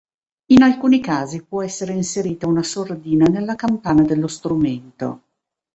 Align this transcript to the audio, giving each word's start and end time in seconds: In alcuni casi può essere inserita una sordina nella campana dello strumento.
In 0.47 0.63
alcuni 0.63 0.99
casi 0.99 1.43
può 1.43 1.61
essere 1.61 1.93
inserita 1.93 2.47
una 2.47 2.63
sordina 2.63 3.25
nella 3.27 3.53
campana 3.53 4.01
dello 4.01 4.25
strumento. 4.25 5.21